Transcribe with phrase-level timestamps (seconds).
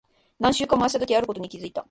[0.39, 1.79] 何周か回したとき、あることに気づいた。